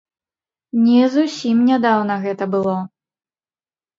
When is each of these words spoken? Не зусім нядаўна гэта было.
Не 0.85 1.01
зусім 1.15 1.57
нядаўна 1.67 2.15
гэта 2.23 2.43
было. 2.57 2.75